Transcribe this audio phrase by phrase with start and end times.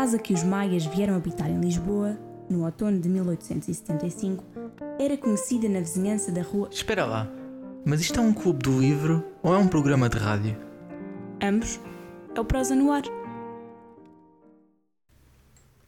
[0.00, 2.18] casa que os maias vieram habitar em Lisboa,
[2.48, 4.42] no outono de 1875,
[4.98, 6.70] era conhecida na vizinhança da rua.
[6.72, 7.30] Espera lá,
[7.84, 10.56] mas isto é um clube do livro ou é um programa de rádio?
[11.42, 11.78] Ambos.
[12.34, 13.02] É o Prosa no Ar.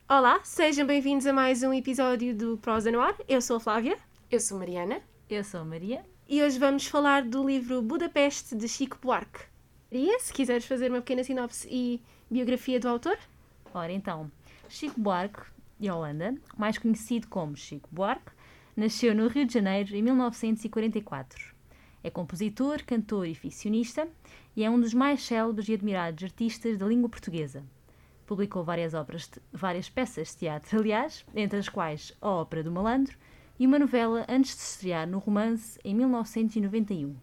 [0.06, 3.14] Olá, sejam bem-vindos a mais um episódio do Prosa no Ar.
[3.26, 3.96] Eu sou a Flávia.
[4.30, 5.00] Eu sou Mariana.
[5.30, 6.04] Eu sou a Maria.
[6.28, 9.46] E hoje vamos falar do livro Budapeste de Chico Buarque.
[9.90, 13.16] Maria, se quiseres fazer uma pequena sinopse e biografia do autor.
[13.74, 14.30] Ora então,
[14.68, 15.42] Chico Buarque,
[15.80, 18.30] de Holanda, mais conhecido como Chico Buarque,
[18.76, 21.54] nasceu no Rio de Janeiro em 1944.
[22.04, 24.06] É compositor, cantor e ficcionista
[24.54, 27.64] e é um dos mais célebres e admirados artistas da língua portuguesa.
[28.26, 33.16] Publicou várias obras, várias peças de teatro, aliás, entre as quais a Ópera do Malandro
[33.58, 37.16] e uma novela antes de estrear no romance em 1991.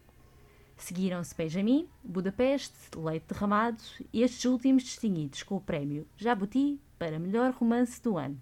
[0.79, 7.51] Seguiram-se Benjamin, Budapeste, Leite Derramado e estes últimos distinguidos com o prémio Jabuti para melhor
[7.51, 8.41] romance do ano.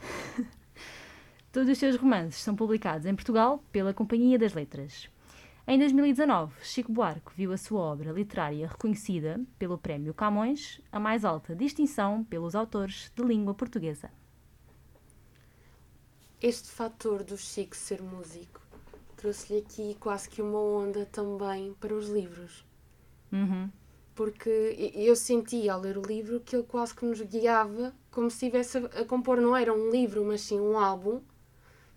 [1.52, 5.10] Todos os seus romances são publicados em Portugal pela Companhia das Letras.
[5.66, 11.22] Em 2019, Chico Buarque viu a sua obra literária reconhecida pelo Prémio Camões, a mais
[11.22, 14.10] alta distinção pelos autores de língua portuguesa.
[16.40, 18.67] Este fator do Chico ser músico
[19.18, 22.64] trouxe-lhe aqui quase que uma onda também para os livros.
[23.32, 23.68] Uhum.
[24.14, 28.46] Porque eu senti ao ler o livro que ele quase que nos guiava como se
[28.46, 31.20] estivesse a compor, não era um livro, mas sim um álbum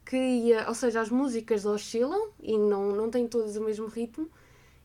[0.05, 4.29] que ia, ou seja, as músicas oscilam e não, não têm todas o mesmo ritmo,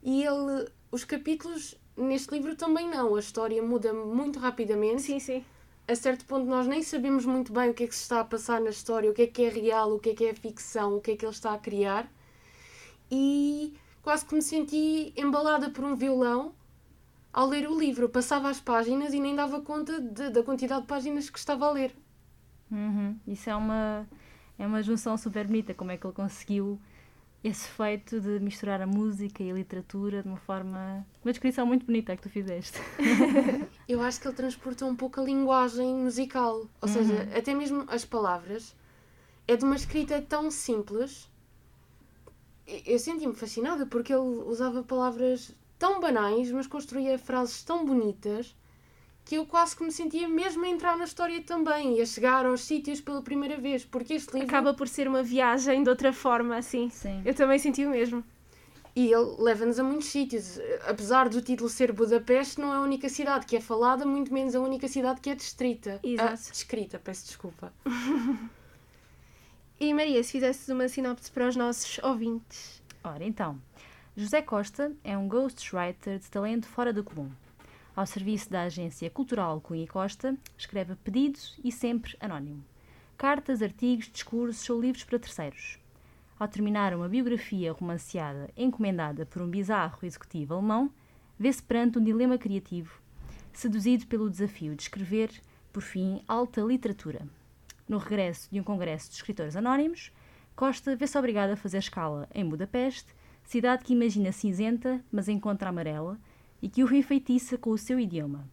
[0.02, 5.02] e ele, os capítulos neste livro também não, a história muda muito rapidamente.
[5.02, 5.44] Sim, sim.
[5.88, 8.24] A certo ponto nós nem sabemos muito bem o que é que se está a
[8.24, 10.96] passar na história, o que é que é real, o que é que é ficção,
[10.96, 12.10] o que é que ele está a criar.
[13.10, 16.52] E quase que me senti embalada por um violão
[17.32, 18.08] ao ler o livro.
[18.08, 21.70] Passava as páginas e nem dava conta de, da quantidade de páginas que estava a
[21.70, 21.94] ler.
[22.70, 23.16] Uhum.
[23.26, 24.06] Isso é uma
[24.58, 26.80] é uma junção super bonita, como é que ele conseguiu
[27.44, 31.06] esse feito de misturar a música e a literatura de uma forma.
[31.22, 32.78] Uma descrição muito bonita que tu fizeste.
[33.86, 36.88] Eu acho que ele transportou um pouco a linguagem musical, ou uhum.
[36.88, 38.74] seja, até mesmo as palavras.
[39.46, 41.30] É de uma escrita tão simples.
[42.84, 48.54] Eu senti-me fascinada porque ele usava palavras tão banais, mas construía frases tão bonitas
[49.24, 52.46] que eu quase que me sentia mesmo a entrar na história também e a chegar
[52.46, 54.46] aos sítios pela primeira vez, porque este livro...
[54.46, 56.88] Acaba por ser uma viagem de outra forma, assim.
[56.90, 57.22] Sim.
[57.24, 58.22] Eu também senti o mesmo.
[58.94, 60.58] E ele leva-nos a muitos sítios.
[60.86, 64.54] Apesar do título ser Budapeste, não é a única cidade que é falada, muito menos
[64.54, 66.00] a única cidade que é distrita.
[66.04, 66.32] Exato.
[66.32, 67.72] Ah, descrita, peço desculpa.
[69.78, 72.82] e Maria, se fizesses uma sinopse para os nossos ouvintes?
[73.02, 73.60] Ora, então.
[74.16, 77.30] José Costa é um ghostwriter de talento fora do comum
[77.96, 82.62] ao serviço da Agência Cultural Cunha Costa, escreve pedidos e sempre anónimo.
[83.16, 85.78] Cartas, artigos, discursos ou livros para terceiros.
[86.38, 90.92] Ao terminar uma biografia romanceada encomendada por um bizarro executivo alemão,
[91.38, 93.00] vê-se perante um dilema criativo,
[93.50, 95.30] seduzido pelo desafio de escrever,
[95.72, 97.26] por fim, alta literatura.
[97.88, 100.12] No regresso de um congresso de escritores anónimos,
[100.54, 103.14] Costa vê-se obrigado a fazer escala em Budapeste,
[103.44, 106.18] cidade que imagina cinzenta, mas encontra amarela,
[106.60, 108.48] e que o enfeitiça com o seu idioma.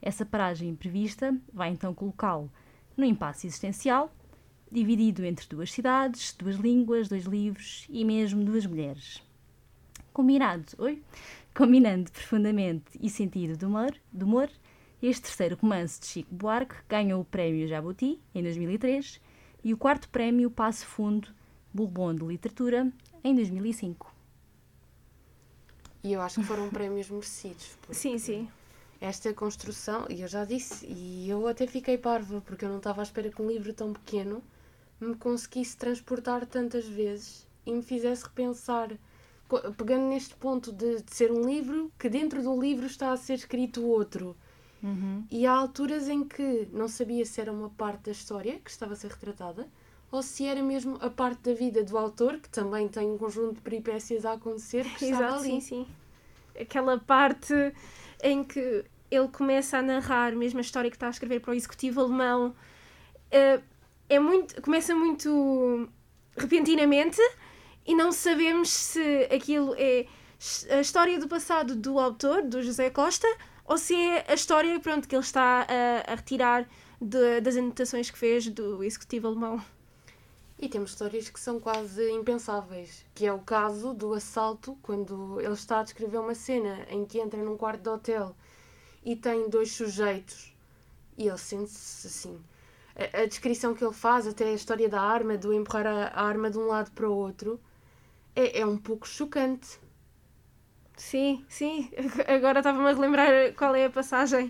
[0.00, 2.50] Essa paragem imprevista vai então colocá-lo
[2.96, 4.14] no impasse existencial,
[4.70, 9.22] dividido entre duas cidades, duas línguas, dois livros e mesmo duas mulheres.
[10.12, 11.02] Combinado, oi?
[11.54, 14.50] Combinando profundamente e sentido do humor, do humor,
[15.02, 19.20] este terceiro romance de Chico Buarque ganhou o Prémio Jabuti em 2003
[19.64, 21.28] e o quarto Prémio Passo Fundo
[21.74, 22.92] Bourbon de Literatura
[23.24, 24.14] em 2005.
[26.04, 27.76] E eu acho que foram prémios merecidos.
[27.90, 28.48] Sim, sim.
[29.00, 33.02] Esta construção, e eu já disse, e eu até fiquei parva, porque eu não estava
[33.02, 34.42] à espera que um livro tão pequeno
[35.00, 38.90] me conseguisse transportar tantas vezes e me fizesse repensar,
[39.76, 43.34] pegando neste ponto de, de ser um livro, que dentro do livro está a ser
[43.34, 44.36] escrito outro.
[44.82, 45.24] Uhum.
[45.30, 48.94] E há alturas em que não sabia se era uma parte da história que estava
[48.94, 49.68] a ser retratada
[50.10, 53.54] ou se era mesmo a parte da vida do autor, que também tem um conjunto
[53.54, 55.48] de peripécias a acontecer, que Exato, estava ali.
[55.48, 55.86] sim, sim.
[56.60, 57.54] Aquela parte
[58.22, 61.54] em que ele começa a narrar mesmo a história que está a escrever para o
[61.54, 62.54] executivo alemão
[63.30, 63.60] eh,
[64.08, 65.88] é muito, começa muito
[66.36, 67.20] repentinamente
[67.86, 70.06] e não sabemos se aquilo é
[70.70, 73.26] a história do passado do autor, do José Costa,
[73.72, 76.68] ou se é a história pronto, que ele está a, a retirar
[77.00, 79.64] de, das anotações que fez do executivo alemão.
[80.58, 85.54] E temos histórias que são quase impensáveis, que é o caso do assalto, quando ele
[85.54, 88.36] está a descrever uma cena em que entra num quarto de hotel
[89.02, 90.54] e tem dois sujeitos
[91.16, 92.38] e ele sente-se assim.
[92.94, 96.22] A, a descrição que ele faz, até a história da arma, do empurrar a, a
[96.22, 97.58] arma de um lado para o outro,
[98.36, 99.80] é, é um pouco chocante.
[101.02, 101.90] Sim, sim.
[102.28, 104.46] Agora estava-me a relembrar qual é a passagem.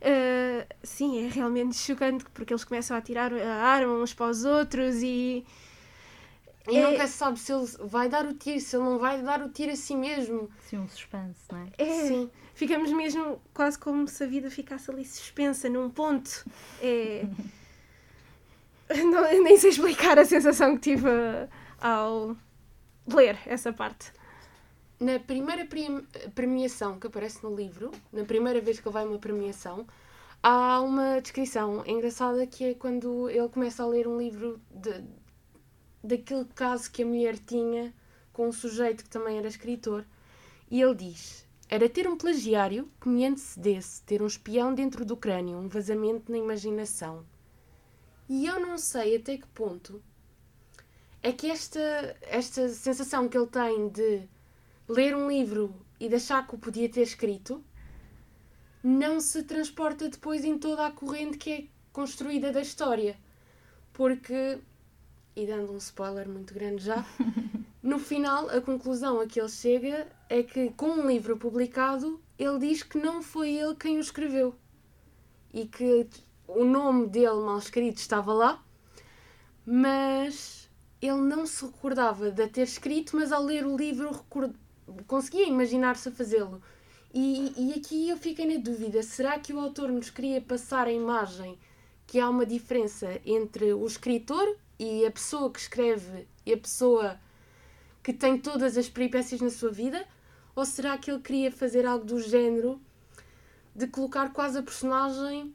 [0.00, 4.44] Uh, sim, é realmente chocante porque eles começam a tirar a arma uns para os
[4.46, 5.44] outros e.
[6.66, 9.20] E É- nunca se sabe se ele vai dar o tiro, se ele não vai
[9.22, 10.50] dar o tiro a si mesmo.
[10.68, 11.66] Sim, um suspense, não é?
[11.76, 12.30] É, Sim.
[12.54, 16.44] ficamos mesmo quase como se a vida ficasse ali suspensa num ponto.
[16.80, 17.26] É.
[18.88, 21.08] Não, nem sei explicar a sensação que tive
[21.80, 22.36] ao
[23.06, 24.12] ler essa parte.
[25.00, 29.06] Na primeira premi- premiação que aparece no livro, na primeira vez que ele vai a
[29.08, 29.86] uma premiação,
[30.42, 35.04] há uma descrição engraçada que é quando ele começa a ler um livro de,
[36.02, 37.92] daquele caso que a mulher tinha
[38.32, 40.04] com um sujeito que também era escritor.
[40.70, 45.16] E ele diz: Era ter um plagiário que me antecedesse, ter um espião dentro do
[45.16, 47.24] crânio, um vazamento na imaginação.
[48.28, 50.02] E eu não sei até que ponto
[51.22, 54.28] é que esta, esta sensação que ele tem de
[54.88, 57.64] ler um livro e de achar que o podia ter escrito
[58.82, 63.16] não se transporta depois em toda a corrente que é construída da história.
[63.92, 64.58] Porque,
[65.34, 67.04] e dando um spoiler muito grande já,
[67.82, 72.58] no final a conclusão a que ele chega é que com um livro publicado ele
[72.58, 74.54] diz que não foi ele quem o escreveu
[75.52, 76.08] e que
[76.48, 78.62] o nome dele mal escrito estava lá,
[79.64, 80.68] mas
[81.00, 84.10] ele não se recordava de ter escrito, mas ao ler o livro.
[85.06, 86.60] Conseguia imaginar-se a fazê-lo.
[87.12, 90.92] E, e aqui eu fiquei na dúvida: será que o autor nos queria passar a
[90.92, 91.58] imagem
[92.06, 97.20] que há uma diferença entre o escritor e a pessoa que escreve e a pessoa
[98.02, 100.06] que tem todas as peripécias na sua vida?
[100.56, 102.80] Ou será que ele queria fazer algo do género
[103.74, 105.54] de colocar quase a personagem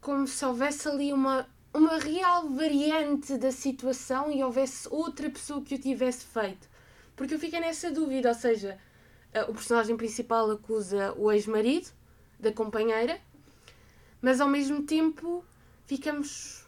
[0.00, 5.74] como se houvesse ali uma, uma real variante da situação e houvesse outra pessoa que
[5.74, 6.68] o tivesse feito?
[7.18, 8.78] Porque eu fiquei nessa dúvida, ou seja,
[9.34, 11.90] eh, o personagem principal acusa o ex-marido
[12.38, 13.20] da companheira,
[14.22, 15.44] mas ao mesmo tempo
[15.84, 16.64] ficamos.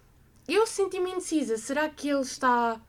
[0.49, 1.57] Eu senti-me indecisa.
[1.57, 2.81] Será que ele está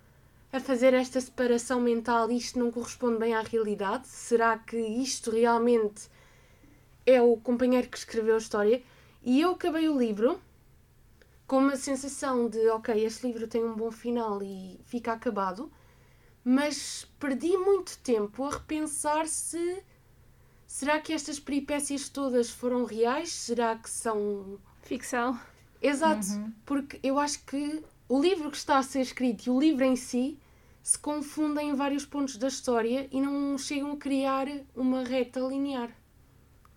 [0.52, 4.08] a fazer esta separação mental e isto não corresponde bem à realidade?
[4.08, 6.10] Será que isto realmente
[7.06, 8.82] é o companheiro que escreveu a história?
[9.24, 10.42] E eu acabei o livro
[11.46, 15.72] com uma sensação de, ok, este livro tem um bom final e fica acabado,
[16.44, 19.84] mas perdi muito tempo a repensar se
[20.66, 23.32] será que estas peripécias todas foram reais?
[23.32, 25.40] Será que são Ficção.
[25.82, 26.28] Exato,
[26.66, 29.96] porque eu acho que o livro que está a ser escrito e o livro em
[29.96, 30.38] si
[30.84, 35.90] se confundem em vários pontos da história e não chegam a criar uma reta linear.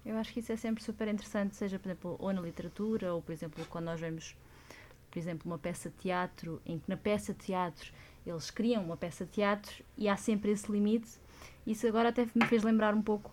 [0.04, 3.22] Eu acho que isso é sempre super interessante, seja, por exemplo, ou na literatura, ou,
[3.22, 4.36] por exemplo, quando nós vemos,
[5.10, 7.92] por exemplo, uma peça de teatro, em que na peça de teatro
[8.26, 11.08] eles criam uma peça de teatro e há sempre esse limite.
[11.66, 13.32] Isso agora até me fez lembrar um pouco,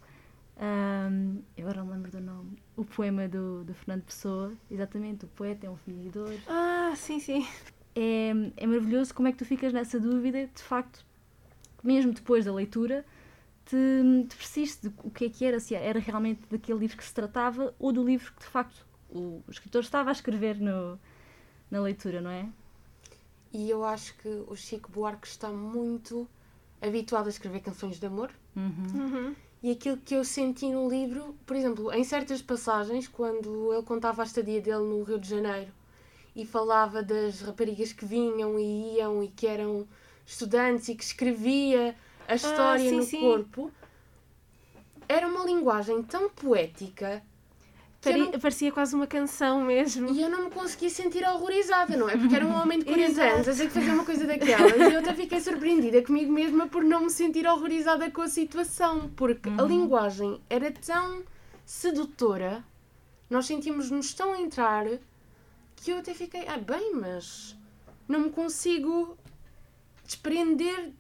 [1.58, 5.66] eu agora não lembro do nome, o poema do, do Fernando Pessoa, exatamente, o poeta
[5.66, 6.32] é um fingidor.
[6.48, 7.48] Ah, sim, sim.
[7.96, 11.06] É, é maravilhoso como é que tu ficas nessa dúvida, de facto,
[11.84, 13.06] mesmo depois da leitura,
[13.66, 17.04] te, te persiste de o que é que era, se era realmente daquele livro que
[17.04, 21.00] se tratava ou do livro que de facto o, o escritor estava a escrever no,
[21.70, 22.48] na leitura, não é?
[23.54, 26.28] E eu acho que o Chico Buarque está muito
[26.82, 28.32] habituado a escrever canções de amor.
[28.56, 29.36] Uhum.
[29.62, 34.24] E aquilo que eu senti no livro, por exemplo, em certas passagens, quando ele contava
[34.24, 35.72] a estadia dele no Rio de Janeiro
[36.36, 39.88] e falava das raparigas que vinham e iam e que eram
[40.26, 41.96] estudantes e que escrevia
[42.28, 43.20] a história sim, no sim.
[43.20, 43.72] corpo,
[45.08, 47.22] era uma linguagem tão poética
[48.04, 50.10] não- Parecia quase uma canção mesmo.
[50.10, 52.18] e eu não me conseguia sentir horrorizada, não é?
[52.18, 53.34] Porque era um homem de 40 Exato.
[53.36, 54.72] anos a ter que fazer uma coisa daquelas.
[54.76, 59.10] E eu até fiquei surpreendida comigo mesma por não me sentir horrorizada com a situação.
[59.16, 61.24] Porque a linguagem era tão
[61.66, 62.64] sedutora,
[63.30, 64.86] nós sentimos-nos tão a entrar,
[65.76, 67.56] que eu até fiquei, ah, bem, mas
[68.08, 69.18] não me consigo
[70.04, 70.92] desprender.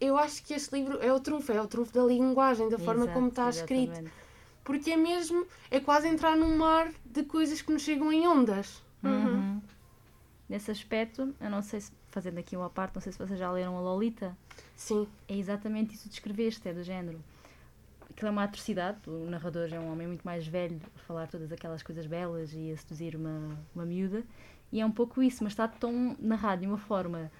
[0.00, 3.06] Eu acho que este livro é o trunfo, é o trunfo da linguagem, da forma
[3.08, 3.92] como está escrito.
[3.92, 4.27] exatamente.
[4.68, 8.82] Porque é mesmo, é quase entrar num mar de coisas que nos chegam em ondas.
[9.02, 9.62] Uhum.
[10.46, 13.50] Nesse aspecto, eu não sei se, fazendo aqui uma parte, não sei se vocês já
[13.50, 14.36] leram a Lolita,
[14.76, 17.18] Sim, é exatamente isso que descreveste, é do género.
[18.10, 21.50] Aquilo é uma atrocidade, o narrador é um homem muito mais velho a falar todas
[21.50, 24.22] aquelas coisas belas e a seduzir uma, uma miúda,
[24.70, 27.32] e é um pouco isso, mas está tão narrado de uma forma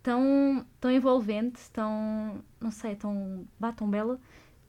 [0.00, 4.20] tão, tão envolvente, tão, não sei, tão, bah, tão bela,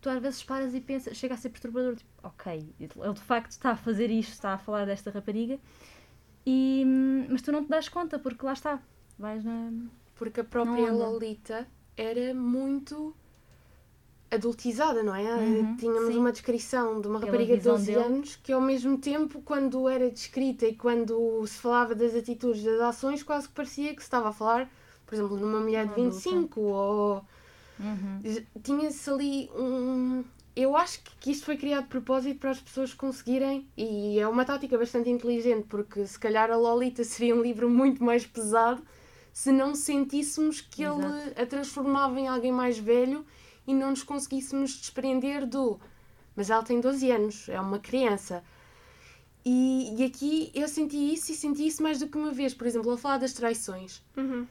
[0.01, 3.51] tu às vezes paras e pensas, chega a ser perturbador, tipo, ok, ele de facto
[3.51, 5.59] está a fazer isto, está a falar desta rapariga,
[6.45, 6.83] e,
[7.29, 8.81] mas tu não te das conta, porque lá está,
[9.17, 9.71] vais na...
[10.15, 10.91] Porque a própria.
[10.91, 11.65] Lolita
[11.95, 13.15] era muito
[14.31, 15.33] adultizada, não é?
[15.35, 16.19] Uhum, Tínhamos sim.
[16.19, 18.03] uma descrição de uma rapariga de visão 12 dele.
[18.03, 22.79] anos que, ao mesmo tempo, quando era descrita e quando se falava das atitudes, das
[22.79, 24.69] ações, quase que parecia que se estava a falar,
[25.05, 26.29] por exemplo, numa mulher de Uma adulta.
[26.29, 27.25] 25 ou.
[27.79, 28.21] Uhum.
[28.61, 30.23] Tinha-se ali um.
[30.55, 34.43] Eu acho que- isto foi criado de propósito para as pessoas conseguirem, e é uma
[34.43, 38.83] tática bastante inteligente, porque se calhar a Lolita seria um livro muito mais pesado
[39.31, 40.99] se não sentíssemos que Exato.
[41.01, 43.25] ele a transformava em alguém mais velho
[43.65, 45.79] e não nos conseguíssemos desprender do.
[46.35, 48.43] Mas ela tem 12 anos, é uma criança.
[49.45, 52.53] E, e aqui eu senti isso e senti isso mais do que uma vez.
[52.53, 54.45] Por exemplo, ao falar das traições Uhum.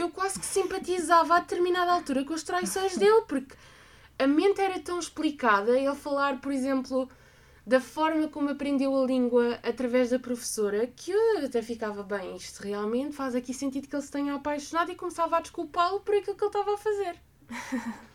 [0.00, 3.54] Eu quase que simpatizava a determinada altura com as traições dele, porque
[4.18, 7.08] a mente era tão explicada, ele falar, por exemplo,
[7.66, 12.60] da forma como aprendeu a língua através da professora, que eu até ficava bem, isto
[12.62, 16.36] realmente faz aqui sentido que ele se tenha apaixonado e começava a desculpá-lo por aquilo
[16.36, 17.16] que ele estava a fazer.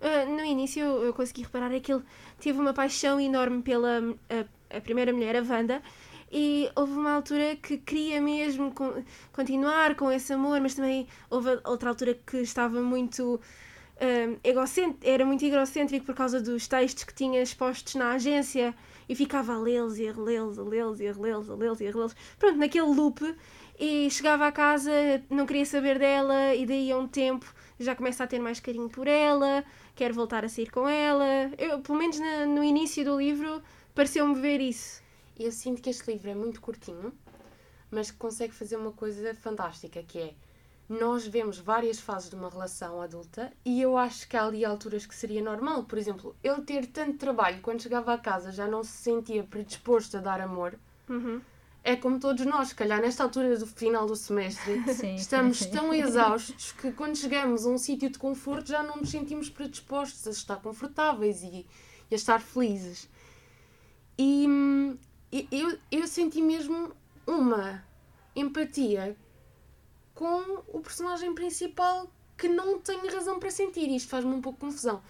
[0.00, 2.04] Ah, no início eu, eu consegui reparar é que ele
[2.38, 3.98] teve uma paixão enorme pela
[4.30, 5.82] a, a primeira mulher, a Wanda,
[6.30, 11.58] e houve uma altura que queria mesmo con- continuar com esse amor, mas também houve
[11.64, 13.40] outra altura que estava muito
[14.00, 18.74] ah, egocêntrico, era muito egocêntrico por causa dos textos que tinha expostos na agência
[19.08, 21.86] e ficava a lê-los e a relê-los, a lê-los e a relê-los, a lê-los e
[21.88, 22.16] a relê-los.
[22.38, 23.34] Pronto, naquele loop
[23.78, 24.90] e chegava a casa,
[25.30, 27.46] não queria saber dela e daí a um tempo
[27.78, 31.24] já começa a ter mais carinho por ela, quer voltar a sair com ela.
[31.56, 33.62] Eu, pelo menos na- no início do livro
[33.94, 35.00] pareceu-me ver isso.
[35.38, 37.12] Eu sinto que este livro é muito curtinho,
[37.90, 40.34] mas que consegue fazer uma coisa fantástica, que é
[40.88, 45.04] nós vemos várias fases de uma relação adulta e eu acho que há ali alturas
[45.04, 45.84] que seria normal.
[45.84, 50.16] Por exemplo, ele ter tanto trabalho quando chegava a casa já não se sentia predisposto
[50.16, 50.78] a dar amor.
[51.08, 51.42] Uhum.
[51.84, 55.70] É como todos nós, se calhar nesta altura do final do semestre, Sim, estamos sim.
[55.70, 60.26] tão exaustos que quando chegamos a um sítio de conforto já não nos sentimos predispostos
[60.26, 61.66] a estar confortáveis e,
[62.10, 63.08] e a estar felizes.
[65.52, 66.92] Eu, eu senti mesmo
[67.26, 67.84] uma
[68.34, 69.16] empatia
[70.14, 73.90] com o personagem principal que não tenho razão para sentir.
[73.90, 75.02] Isto faz-me um pouco confusão.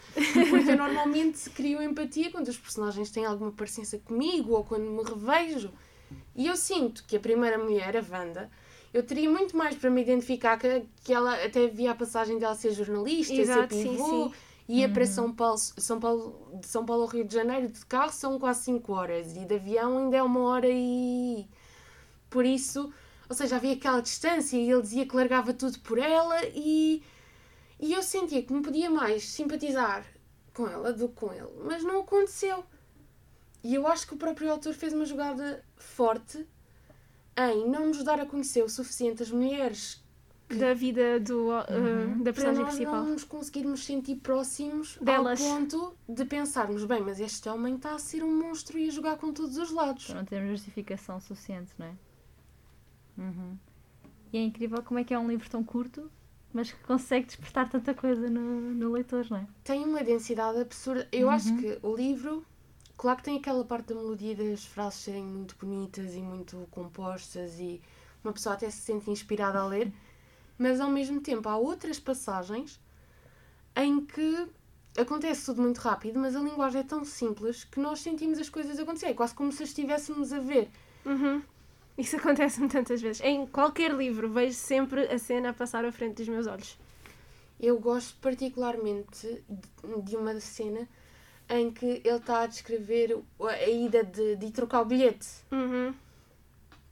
[0.48, 5.02] Porque eu normalmente crio empatia quando os personagens têm alguma parecência comigo ou quando me
[5.02, 5.70] revejo.
[6.34, 8.50] E eu sinto que a primeira mulher, a Wanda,
[8.92, 12.54] eu teria muito mais para me identificar que, que ela até via a passagem dela
[12.54, 14.34] ser jornalista, Exato, ser sim, pivô, sim.
[14.68, 18.12] Ia para São Paulo, São Paulo, de São Paulo ao Rio de Janeiro de carro
[18.12, 21.48] são quase 5 horas e de avião ainda é uma hora e
[22.28, 22.92] por isso,
[23.28, 27.02] ou seja, havia aquela distância e ele dizia que largava tudo por ela e,
[27.80, 30.04] e eu sentia que me podia mais simpatizar
[30.52, 32.62] com ela do que com ele, mas não aconteceu.
[33.64, 36.46] E eu acho que o próprio autor fez uma jogada forte
[37.36, 40.02] em não nos dar a conhecer o suficiente as mulheres
[40.48, 41.50] Da vida do, uh,
[42.22, 43.04] da para personagem nós principal.
[43.04, 45.40] não nos conseguirmos sentir próximos Delas.
[45.40, 48.90] ao ponto de pensarmos, bem, mas este homem está a ser um monstro e a
[48.90, 50.06] jogar com todos os lados.
[50.06, 51.94] Para não termos justificação suficiente, não é?
[53.18, 53.58] Uhum.
[54.32, 56.10] E é incrível como é que é um livro tão curto,
[56.52, 59.46] mas que consegue despertar tanta coisa no, no leitor, não é?
[59.64, 61.06] Tem uma densidade absurda.
[61.12, 62.44] Eu acho que o livro,
[62.96, 67.58] claro que tem aquela parte da melodia das frases serem muito bonitas e muito compostas
[67.58, 67.80] e
[68.22, 69.92] uma pessoa até se sente inspirada a ler,
[70.58, 72.80] mas ao mesmo tempo há outras passagens
[73.76, 74.48] em que
[74.98, 78.78] acontece tudo muito rápido, mas a linguagem é tão simples que nós sentimos as coisas
[78.78, 79.06] acontecer.
[79.06, 80.68] É quase como se as estivéssemos a ver.
[81.06, 81.40] Uhum.
[81.96, 83.22] Isso acontece-me tantas vezes.
[83.22, 86.76] Em qualquer livro vejo sempre a cena a passar à frente dos meus olhos.
[87.60, 89.44] Eu gosto particularmente
[90.04, 90.88] de- uma cena
[91.48, 95.26] em que ele está a descrever a ida de, de trocar o bilhete.
[95.50, 95.94] Uhum.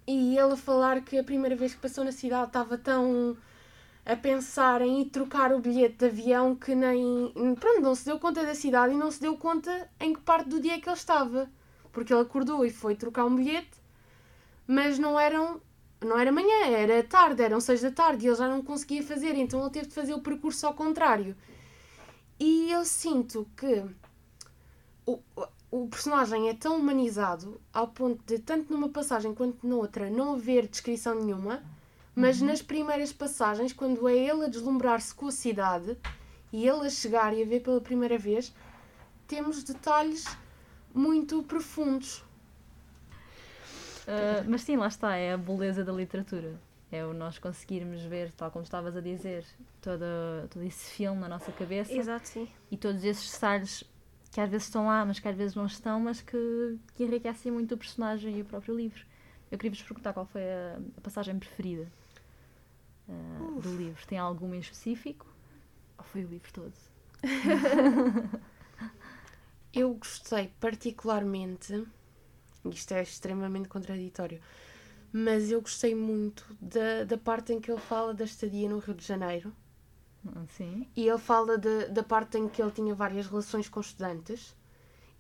[0.09, 3.37] E ele a falar que a primeira vez que passou na cidade estava tão
[4.07, 7.33] a pensar em ir trocar o bilhete de avião que nem.
[7.59, 10.49] Pronto, não se deu conta da cidade e não se deu conta em que parte
[10.49, 11.51] do dia é que ele estava.
[11.93, 13.83] Porque ele acordou e foi trocar um bilhete,
[14.67, 15.61] mas não eram.
[16.01, 19.35] Não era manhã, era tarde, eram seis da tarde e ele já não conseguia fazer,
[19.35, 21.35] então ele teve de fazer o percurso ao contrário.
[22.39, 23.83] E eu sinto que
[25.07, 25.19] o,
[25.71, 30.69] o personagem é tão humanizado ao ponto de, tanto numa passagem quanto noutra, não haver
[30.69, 31.63] descrição nenhuma,
[32.17, 35.99] mas nas primeiras passagens, quando é ele a deslumbrar-se com a cidade
[36.51, 38.55] e ele a chegar e a ver pela primeira vez,
[39.29, 40.25] temos detalhes
[40.95, 42.25] muito profundos.
[44.09, 46.59] Ah, mas sim, lá está, é a beleza da literatura.
[46.91, 49.45] É o nós conseguirmos ver, tal como estavas a dizer,
[49.83, 50.05] todo,
[50.49, 52.49] todo esse filme na nossa cabeça Exato, sim.
[52.71, 53.85] e todos esses detalhes
[54.31, 57.53] que às vezes estão lá, mas que às vezes não estão, mas que, que enriquecem
[57.53, 59.05] muito o personagem e o próprio livro.
[59.51, 61.91] Eu queria vos perguntar qual foi a, a passagem preferida
[63.09, 64.07] uh, do livro.
[64.07, 65.27] Tem alguma em específico?
[65.99, 66.73] Ou foi o livro todo?
[69.77, 71.87] Eu gostei particularmente,
[72.65, 74.41] isto é extremamente contraditório,
[75.13, 78.95] mas eu gostei muito da, da parte em que ele fala da estadia no Rio
[78.95, 79.53] de Janeiro.
[80.49, 80.89] Sim.
[80.97, 84.57] E ele fala de, da parte em que ele tinha várias relações com estudantes.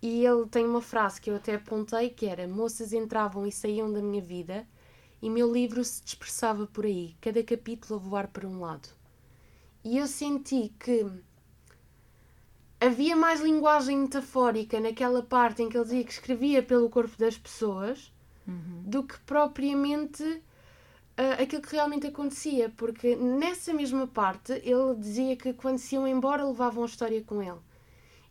[0.00, 3.92] E ele tem uma frase que eu até apontei que era: Moças entravam e saíam
[3.92, 4.66] da minha vida
[5.26, 8.88] e meu livro se dispersava por aí, cada capítulo a voar para um lado.
[9.82, 11.04] E eu senti que
[12.80, 17.36] havia mais linguagem metafórica naquela parte em que ele dizia que escrevia pelo corpo das
[17.36, 18.12] pessoas
[18.46, 18.84] Uhum.
[18.84, 20.40] do que propriamente
[21.16, 26.06] ah, aquilo que realmente acontecia, porque nessa mesma parte ele dizia que quando se iam
[26.06, 27.58] embora levavam a história com ele.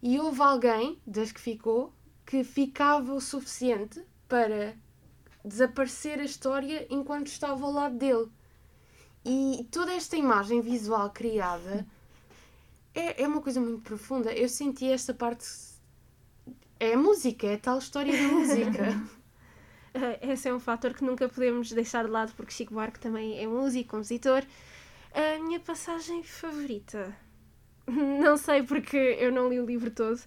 [0.02, 1.92] E houve alguém, das que ficou,
[2.26, 4.78] que ficava o suficiente para
[5.46, 8.28] desaparecer a história enquanto estava ao lado dele.
[9.24, 11.86] E toda esta imagem visual criada
[12.94, 14.32] é, é uma coisa muito profunda.
[14.32, 15.46] Eu senti esta parte.
[16.80, 19.02] É a música, é a tal história da música.
[19.96, 23.40] Uh, esse é um fator que nunca podemos deixar de lado, porque Chico Buarque também
[23.40, 24.44] é músico, compositor.
[25.14, 27.16] A minha passagem favorita.
[27.88, 30.20] Não sei porque eu não li o livro todo,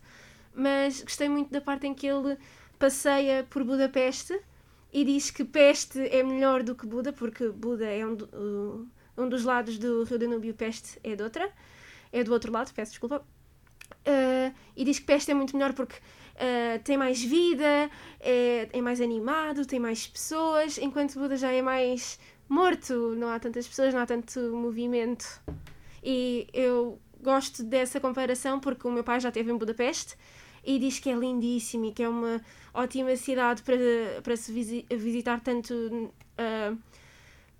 [0.54, 2.38] mas gostei muito da parte em que ele
[2.78, 4.40] passeia por Budapeste
[4.92, 9.28] e diz que Peste é melhor do que Buda, porque Buda é um, do- um
[9.28, 11.50] dos lados do Rio Danúbio, Peste é de outra,
[12.12, 13.24] é do outro lado, peço desculpa.
[14.06, 17.90] Uh, e diz que Peste é muito melhor porque uh, tem mais vida,
[18.20, 22.18] é, é mais animado, tem mais pessoas, enquanto Buda já é mais
[22.48, 25.40] morto, não há tantas pessoas, não há tanto movimento.
[26.02, 30.16] E eu gosto dessa comparação porque o meu pai já esteve em Budapeste
[30.70, 32.34] e diz que é lindíssimo e que é uma
[32.74, 36.78] ótima cidade para, para se visi- visitar tanto uh,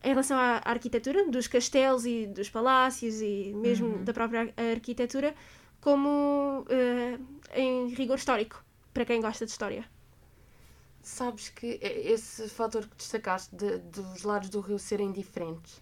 [0.04, 5.34] em relação à arquitetura, dos castelos e dos palácios e mesmo da própria ar- arquitetura,
[5.80, 9.84] como uh, em rigor histórico, para quem gosta de história.
[11.02, 15.80] Sabes que esse fator que destacaste de- dos lados do rio serem diferentes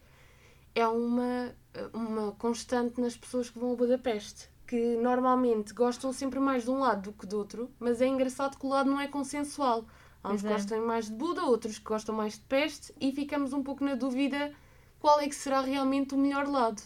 [0.76, 1.52] é uma,
[1.92, 4.48] uma constante nas pessoas que vão a Budapeste.
[4.66, 8.58] Que normalmente gostam sempre mais de um lado do que do outro, mas é engraçado
[8.58, 9.84] que o lado não é consensual.
[10.22, 10.52] Há uns que é.
[10.52, 13.94] gostam mais de Buda, outros que gostam mais de Peste, e ficamos um pouco na
[13.94, 14.52] dúvida
[14.98, 16.82] qual é que será realmente o melhor lado.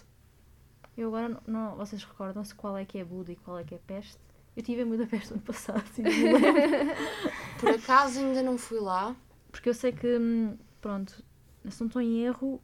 [0.97, 3.75] Eu agora não, não- vocês recordam-se qual é que é Buda e qual é que
[3.75, 4.19] é Peste?
[4.55, 6.03] Eu tive em Budapeste no ano passado, assim.
[7.59, 9.17] Por acaso ainda não fui lá.
[9.51, 11.25] Porque eu sei que, hum, pronto,
[11.69, 12.61] se não estou em erro,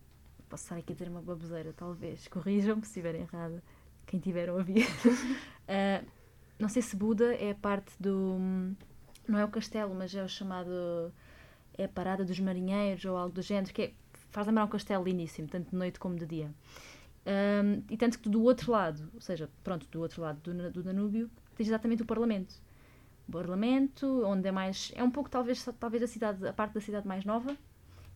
[0.49, 3.63] posso estar aqui a dizer uma baboseira, talvez, corrijam-me se estiver errada,
[4.07, 4.87] quem tiver a ouvir.
[5.69, 6.01] Ah,
[6.61, 8.38] não sei se Buda é a parte do.
[9.27, 11.12] Não é o castelo, mas é o chamado.
[11.77, 13.92] É a parada dos marinheiros ou algo do género, que é-
[14.31, 16.55] faz lembrar um castelo lindíssimo, tanto de noite como de dia.
[17.27, 20.83] Ahm, e tanto que do outro lado, ou seja, pronto, do outro lado do, do
[20.85, 22.55] Danúbio, tens exatamente o Parlamento.
[23.29, 24.92] O Parlamento, onde é mais.
[24.95, 27.57] É um pouco, talvez, talvez a, cidade, a parte da cidade mais nova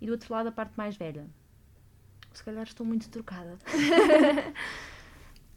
[0.00, 1.26] e do outro lado a parte mais velha.
[2.32, 3.58] Se calhar estou muito trocada.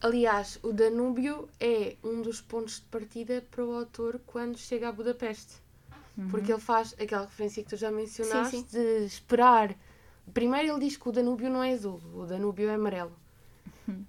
[0.04, 4.92] Aliás, o Danúbio é um dos pontos de partida para o autor quando chega a
[4.92, 5.64] Budapeste.
[6.30, 9.74] Porque ele faz aquela referência que tu já mencionaste Sim, de esperar.
[10.34, 13.14] Primeiro ele diz que o Danúbio não é azul, o Danúbio é amarelo.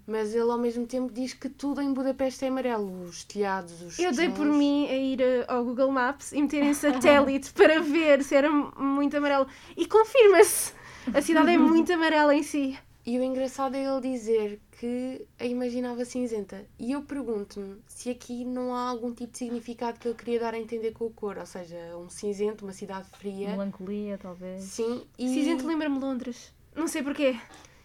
[0.07, 3.05] Mas ele ao mesmo tempo diz que tudo em Budapeste é amarelo.
[3.05, 6.63] Os telhados, os Eu dei por mim a ir eh, ao Google Maps e meter
[6.63, 9.47] em satélite para ver se era muito amarelo.
[9.77, 10.73] E confirma-se!
[11.13, 12.79] A cidade é muito amarela em si.
[13.07, 16.65] E o engraçado é ele dizer que a imaginava cinzenta.
[16.79, 20.55] E eu pergunto-me se aqui não há algum tipo de significado que ele queria dar
[20.55, 21.37] a entender com a cor.
[21.37, 23.51] Ou seja, um cinzento, uma cidade fria.
[23.51, 24.63] Melancolia, talvez.
[24.65, 26.51] Sim, e Cinzento lembra-me Londres.
[26.75, 27.37] Não sei porquê.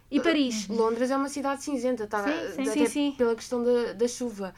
[0.10, 0.68] E Paris.
[0.70, 2.24] Londres é uma cidade cinzenta, tá?
[2.24, 2.62] Sim, sim.
[2.70, 3.16] até Sim, sim.
[3.18, 4.56] pela questão da, da chuva.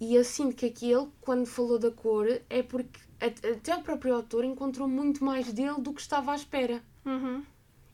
[0.00, 3.82] E eu sinto que aqui ele, quando falou da cor, é porque at- até o
[3.82, 6.80] próprio autor encontrou muito mais dele do que estava à espera.
[7.04, 7.42] Uhum.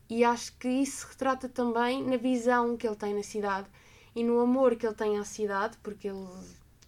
[0.09, 3.67] E acho que isso se retrata também na visão que ele tem na cidade
[4.15, 6.27] e no amor que ele tem à cidade, porque ele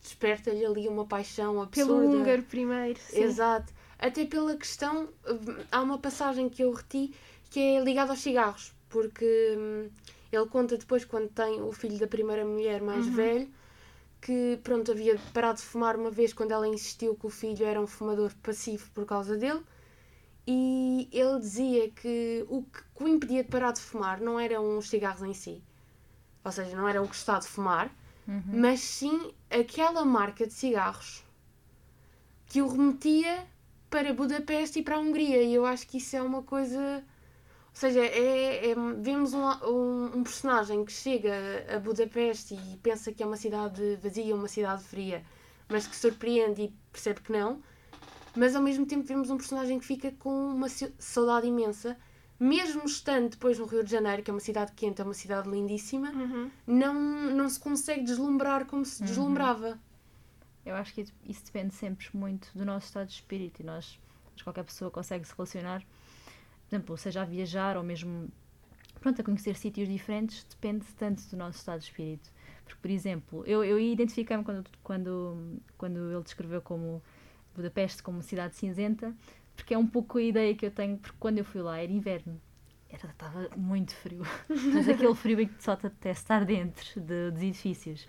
[0.01, 1.93] desperta-lhe ali uma paixão absurda.
[1.93, 2.99] Pelo húngaro primeiro.
[2.99, 3.23] sim.
[3.23, 3.73] Exato.
[3.99, 7.13] Até pela questão, hum, há uma passagem que eu reti
[7.49, 9.89] que é ligada aos cigarros, porque hum,
[10.31, 13.49] ele conta depois, quando tem o filho da primeira mulher mais velho,
[14.21, 17.79] que pronto, havia parado de fumar uma vez quando ela insistiu que o filho era
[17.79, 19.61] um fumador passivo por causa dele,
[20.47, 24.89] e ele dizia que o que, o impedia de parar de fumar não eram os
[24.89, 25.61] cigarros em si,
[26.43, 27.91] ou seja, não era o gostar de fumar,
[28.53, 31.23] mas sim aquela marca de cigarros
[32.47, 33.45] que o remetia
[33.89, 35.41] para Budapeste e para a Hungria.
[35.43, 37.03] E eu acho que isso é uma coisa.
[37.69, 41.33] Ou seja, é, é- vemos um, um, um personagem que chega
[41.75, 45.23] a Budapeste e pensa que é uma cidade vazia, uma cidade fria,
[45.69, 47.61] mas que surpreende e percebe que não.
[48.37, 51.97] Mas ao mesmo tempo vemos um personagem que fica com uma sa- saudade imensa,
[52.39, 55.49] mesmo estando depois no Rio de Janeiro, que é uma cidade quente, é uma cidade
[55.49, 56.51] lindíssima, Uhum.
[56.67, 56.93] não,
[57.33, 59.79] não se consegue deslumbrar como se deslumbrava.
[60.65, 63.97] Eu acho que isso depende sempre muito do nosso estado de espírito e nós,
[64.43, 68.29] qualquer pessoa consegue se relacionar, por exemplo, seja a viajar ou mesmo
[68.99, 72.29] pronto, a conhecer sítios diferentes, depende tanto do nosso estado de espírito.
[72.65, 77.01] Porque, por exemplo, eu, eu identifiquei-me quando, quando, quando ele descreveu como
[77.57, 79.13] Budapeste como cidade cinzenta,
[79.55, 81.91] porque é um pouco a ideia que eu tenho, porque quando eu fui lá era
[81.91, 82.39] inverno.
[82.89, 84.21] Era, estava muito frio,
[84.73, 88.07] mas aquele frio em que só te estar dentro de, dos edifícios.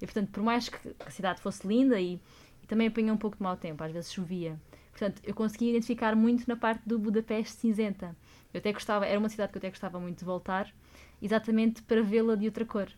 [0.00, 2.20] E portanto, por mais que a cidade fosse linda e,
[2.62, 4.58] e também apanhou um pouco de mau tempo, às vezes chovia.
[4.92, 8.16] Portanto, eu consegui identificar muito na parte do Budapeste cinzenta.
[8.52, 10.72] Eu até gostava, era uma cidade que eu até gostava muito de voltar,
[11.20, 12.88] exatamente para vê-la de outra cor.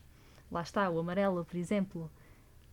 [0.53, 2.11] Lá está, o amarelo, por exemplo.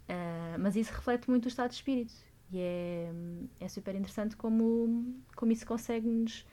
[0.08, 2.14] Ah, mas isso reflete muito o estado de espírito.
[2.54, 3.12] E é,
[3.60, 6.46] é super interessante como, como isso consegue-nos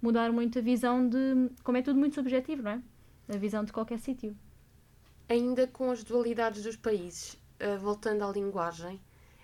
[0.00, 1.50] mudar muito a visão de.
[1.64, 2.82] Como é tudo muito subjetivo, não é?
[3.28, 4.36] A visão de qualquer sítio.
[5.28, 9.00] ainda com as dualidades dos países, eh, voltando à linguagem,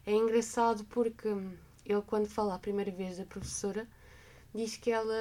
[0.06, 1.52] é engraçado porque hum,
[1.84, 3.86] ele, quando fala a primeira vez da professora,
[4.54, 5.14] diz que ela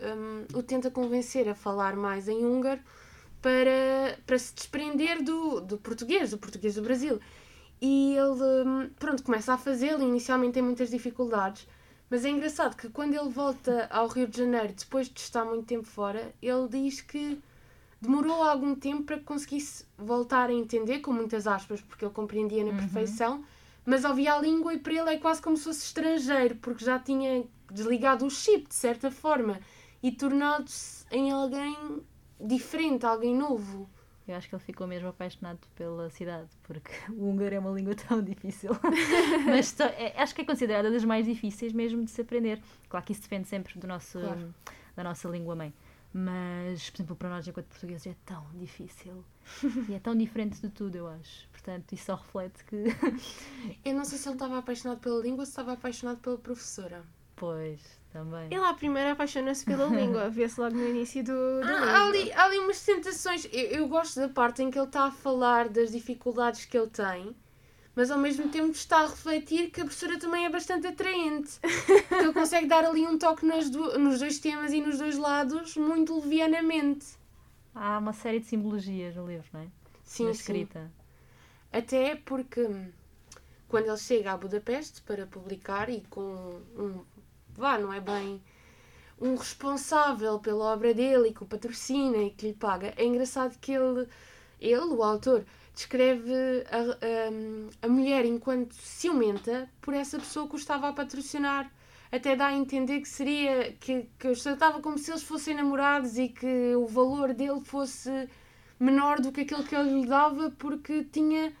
[0.00, 2.80] hum, o tenta convencer a falar mais em húngaro
[3.40, 7.20] para, para se desprender do, do português, do português do Brasil.
[7.84, 11.66] E ele, hum, pronto, começa a fazê-lo, inicialmente tem muitas dificuldades,
[12.08, 15.66] mas é engraçado que quando ele volta ao Rio de Janeiro, depois de estar muito
[15.66, 17.42] tempo fora, ele diz que
[18.00, 22.62] demorou algum tempo para que conseguisse voltar a entender, com muitas aspas, porque ele compreendia
[22.64, 23.44] na perfeição,
[23.84, 27.00] mas ouvia a língua e para ele é quase como se fosse estrangeiro, porque já
[27.00, 29.58] tinha desligado o chip, de certa forma,
[30.00, 31.76] e tornado-se em alguém
[32.40, 33.90] diferente, alguém novo.
[34.26, 37.94] Eu acho que ele ficou mesmo apaixonado pela cidade, porque o húngaro é uma língua
[37.94, 38.70] tão difícil.
[39.46, 42.60] Mas só- é- acho que é considerada das mais difíceis mesmo de se aprender.
[42.88, 44.54] Claro que isso depende sempre do nosso, Claro.
[44.94, 45.72] da nossa língua-mãe.
[46.14, 49.24] Mas, por exemplo, para nós, enquanto portugueses, é tão difícil.
[49.88, 51.48] e é tão diferente de tudo, eu acho.
[51.50, 52.76] Portanto, isso só reflete que.
[53.84, 57.02] Eu não sei se ele estava apaixonado pela língua ou se estava apaixonado pela professora.
[57.34, 57.80] pois,
[58.12, 58.46] também.
[58.50, 62.20] Ele à primeira apaixona-se pela língua, vê-se logo no início do, do Ah, há, livro.
[62.20, 63.46] ali, há ali umas tentações.
[63.52, 66.88] Eu, eu gosto da parte em que ele está a falar das dificuldades que ele
[66.88, 67.34] tem,
[67.94, 71.58] mas ao mesmo tempo está a refletir que a professora também é bastante atraente.
[72.08, 75.16] que ele consegue dar ali um toque nas du- nos dois temas e nos dois
[75.18, 77.06] lados muito levianamente.
[77.74, 79.66] Há uma série de simbologias no livro, não é?
[80.04, 80.40] Sim, Na sim.
[80.40, 80.90] escrita.
[81.72, 82.90] Até porque hum,
[83.68, 87.00] quando ele chega a Budapeste para publicar e com um,
[87.56, 88.40] vá, não é bem
[89.22, 93.56] um responsável pela obra dele e que o patrocina e que lhe paga, é engraçado
[93.60, 94.08] que ele,
[94.60, 96.34] ele o autor, descreve
[96.70, 101.70] a, a, a mulher enquanto ciumenta por essa pessoa que o estava a patrocinar.
[102.10, 106.18] Até dá a entender que seria que, que os tratava como se eles fossem namorados
[106.18, 108.28] e que o valor dele fosse
[108.78, 111.52] menor do que aquele que ele lhe dava porque tinha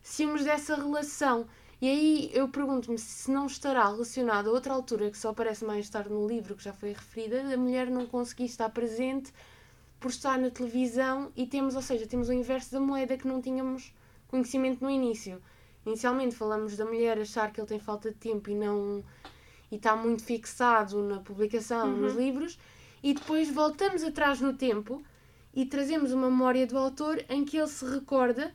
[0.00, 1.46] ciúmes dessa relação.
[1.80, 5.88] E aí eu pergunto-me se não estará relacionado a outra altura que só aparece mais
[5.88, 9.32] tarde no livro, que já foi referida, a mulher não conseguir estar presente
[10.00, 13.40] por estar na televisão e temos, ou seja, temos o inverso da moeda que não
[13.40, 13.94] tínhamos
[14.26, 15.40] conhecimento no início.
[15.86, 19.04] Inicialmente falamos da mulher achar que ele tem falta de tempo e não
[19.70, 22.58] e está muito fixado na publicação, nos livros,
[23.02, 25.02] e depois voltamos atrás no tempo
[25.54, 28.52] e trazemos uma memória do autor em que ele se recorda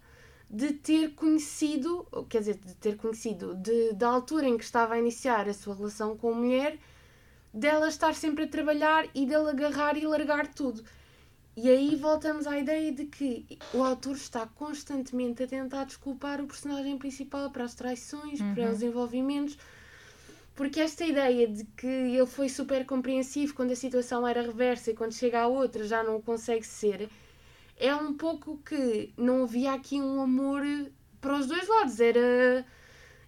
[0.53, 4.99] de ter conhecido, quer dizer, de ter conhecido, de, da altura em que estava a
[4.99, 6.77] iniciar a sua relação com a mulher,
[7.51, 10.83] dela estar sempre a trabalhar e dele agarrar e largar tudo.
[11.57, 16.45] E aí voltamos à ideia de que o autor está constantemente a tentar desculpar o
[16.45, 19.57] personagem principal para as traições, para os envolvimentos,
[20.53, 24.95] porque esta ideia de que ele foi super compreensivo quando a situação era reversa e
[24.95, 27.09] quando chega à outra já não o consegue ser,
[27.83, 30.63] é um pouco que não havia aqui um amor
[31.19, 32.65] para os dois lados, era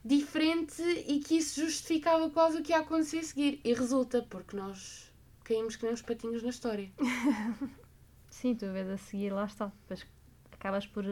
[0.03, 3.59] diferente e que isso justificava quase o que ia acontecer a seguir.
[3.63, 5.11] E resulta, porque nós
[5.43, 6.89] caímos que nem uns patinhos na história.
[8.29, 9.67] Sim, tu vês a seguir, lá está.
[9.81, 10.05] Depois
[10.51, 11.03] acabas por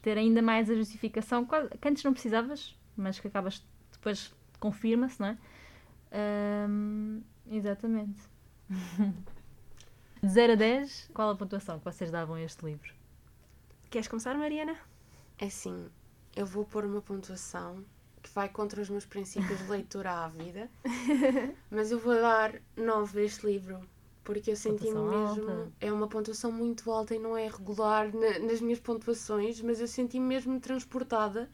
[0.00, 5.28] ter ainda mais a justificação que antes não precisavas, mas que acabas depois confirma-se, não
[5.28, 5.38] é?
[6.12, 8.20] Ahm, Exatamente.
[10.22, 12.92] De 0 a 10, qual a pontuação que vocês davam a este livro?
[13.90, 14.76] Queres começar, Mariana?
[15.38, 15.88] É assim,
[16.34, 17.84] eu vou pôr uma pontuação
[18.22, 20.68] que vai contra os meus princípios de leitura à vida,
[21.70, 23.80] mas eu vou dar 9 a este livro,
[24.24, 25.50] porque eu senti Pontuação mesmo.
[25.50, 25.72] alta.
[25.80, 29.86] É uma pontuação muito alta e não é regular na- nas minhas pontuações, mas eu
[29.86, 31.48] senti mesmo transportada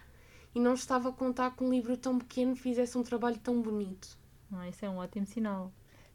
[0.54, 4.16] e não estava a contar que um livro tão pequeno fizesse um trabalho tão bonito.
[4.50, 5.70] Ah, isso é um ótimo sinal.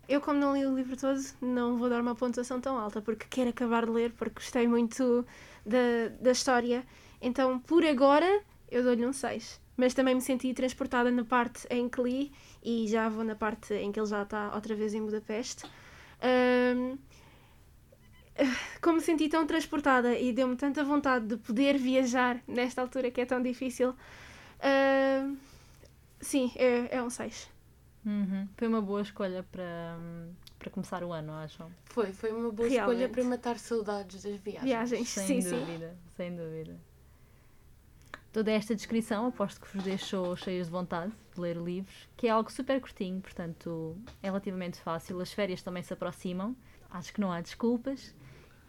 [0.09, 3.27] Eu, como não li o livro todo, não vou dar uma pontuação tão alta, porque
[3.29, 5.23] quero acabar de ler, porque gostei muito
[5.63, 6.83] da, da história.
[7.21, 8.41] Então, por agora,
[8.71, 9.61] eu dou-lhe um 6.
[9.77, 12.31] Mas também me senti transportada na parte em que li,
[12.63, 15.65] e já vou na parte em que ele já está outra vez em Budapeste.
[16.23, 16.97] Ahm,
[18.81, 23.21] como me senti tão transportada e deu-me tanta vontade de poder viajar nesta altura que
[23.21, 23.93] é tão difícil,
[24.59, 25.35] ahm,
[26.19, 27.58] sim, é, é um 6.
[28.05, 28.47] Uhum.
[28.55, 29.97] Foi uma boa escolha para,
[30.57, 31.69] para começar o ano, acham?
[31.85, 33.11] Foi, foi uma boa escolha Realmente.
[33.11, 34.63] para matar saudades das viagens.
[34.63, 35.59] Viagens, Sem sim, sim.
[35.59, 36.79] dúvida, sem dúvida.
[38.31, 42.27] Toda esta descrição aposto que vos deixou cheios de vontade de ler o livro, que
[42.27, 45.19] é algo super curtinho, portanto é relativamente fácil.
[45.19, 46.55] As férias também se aproximam,
[46.91, 48.13] acho que não há desculpas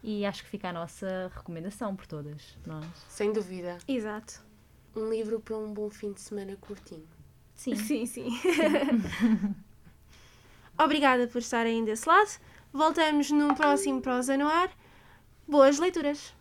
[0.02, 2.86] e acho que fica a nossa recomendação por todas nós.
[3.08, 3.76] Sem dúvida.
[3.86, 4.42] Exato.
[4.96, 7.06] Um livro para um bom fim de semana curtinho.
[7.60, 8.30] Sim, Sim, sim.
[10.82, 12.40] Obrigada por estarem desse lado.
[12.72, 14.70] Voltamos no próximo Prosa no Ar.
[15.46, 16.34] Boas leituras!